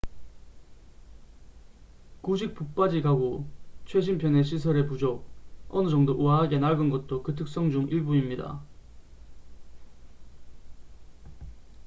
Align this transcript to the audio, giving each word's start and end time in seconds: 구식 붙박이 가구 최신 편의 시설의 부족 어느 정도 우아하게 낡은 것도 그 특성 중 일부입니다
구식 2.21 2.55
붙박이 2.55 3.03
가구 3.03 3.45
최신 3.85 4.17
편의 4.17 4.43
시설의 4.43 4.87
부족 4.87 5.29
어느 5.69 5.89
정도 5.89 6.13
우아하게 6.13 6.57
낡은 6.57 6.89
것도 6.89 7.21
그 7.21 7.35
특성 7.35 7.69
중 7.69 7.87
일부입니다 7.87 8.63